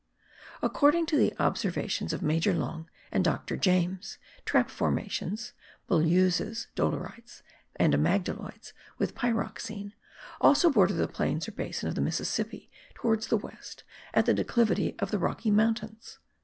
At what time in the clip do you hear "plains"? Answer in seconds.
11.07-11.47